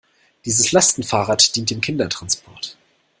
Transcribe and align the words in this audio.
Dieses 0.45 0.71
Lastenfahrrad 0.71 1.55
dient 1.55 1.69
dem 1.69 1.79
Kindertransport. 1.79 2.75